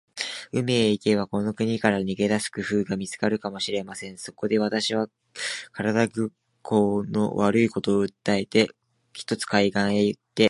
[0.51, 4.17] 海へ行けば、この国から逃げ出す工夫が見つかるかもしれません。
[4.17, 5.07] そこで、私は
[5.77, 6.31] 身体
[6.63, 8.69] 工合の悪いことを訴えて、
[9.13, 10.39] ひとつ海岸へ行って